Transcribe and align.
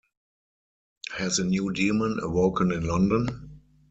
Has 1.11 1.37
a 1.37 1.45
new 1.45 1.71
demon 1.71 2.17
awoken 2.23 2.71
in 2.71 2.87
London? 2.87 3.59